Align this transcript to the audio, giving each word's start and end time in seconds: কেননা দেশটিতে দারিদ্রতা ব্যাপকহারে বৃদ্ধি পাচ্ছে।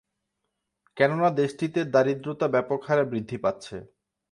কেননা 0.97 1.29
দেশটিতে 1.39 1.79
দারিদ্রতা 1.93 2.47
ব্যাপকহারে 2.47 3.03
বৃদ্ধি 3.11 3.37
পাচ্ছে। 3.43 3.75